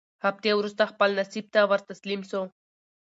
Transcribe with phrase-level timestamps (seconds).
[0.25, 2.41] هفتې وورسته خپل نصیب ته ورتسلیم سو